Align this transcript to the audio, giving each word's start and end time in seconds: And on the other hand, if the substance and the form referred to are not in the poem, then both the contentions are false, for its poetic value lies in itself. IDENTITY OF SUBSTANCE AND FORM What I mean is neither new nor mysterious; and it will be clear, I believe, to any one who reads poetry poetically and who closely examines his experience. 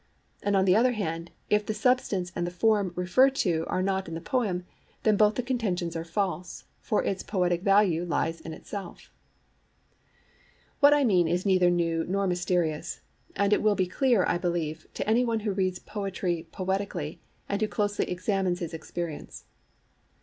And 0.41 0.55
on 0.55 0.65
the 0.65 0.75
other 0.75 0.93
hand, 0.93 1.29
if 1.51 1.63
the 1.63 1.75
substance 1.75 2.31
and 2.35 2.47
the 2.47 2.49
form 2.49 2.91
referred 2.95 3.35
to 3.45 3.65
are 3.67 3.83
not 3.83 4.07
in 4.07 4.15
the 4.15 4.19
poem, 4.19 4.65
then 5.03 5.15
both 5.15 5.35
the 5.35 5.43
contentions 5.43 5.95
are 5.95 6.03
false, 6.03 6.65
for 6.79 7.03
its 7.03 7.21
poetic 7.21 7.61
value 7.61 8.03
lies 8.03 8.41
in 8.41 8.51
itself. 8.51 9.11
IDENTITY 9.53 9.91
OF 9.91 10.73
SUBSTANCE 10.73 10.73
AND 10.73 10.79
FORM 10.79 10.79
What 10.79 10.93
I 10.95 11.05
mean 11.05 11.27
is 11.27 11.45
neither 11.45 11.69
new 11.69 12.03
nor 12.11 12.25
mysterious; 12.25 13.01
and 13.35 13.53
it 13.53 13.61
will 13.61 13.75
be 13.75 13.85
clear, 13.85 14.25
I 14.27 14.39
believe, 14.39 14.87
to 14.95 15.07
any 15.07 15.23
one 15.23 15.41
who 15.41 15.53
reads 15.53 15.77
poetry 15.77 16.47
poetically 16.51 17.21
and 17.47 17.61
who 17.61 17.67
closely 17.67 18.09
examines 18.09 18.57
his 18.57 18.73
experience. 18.73 19.45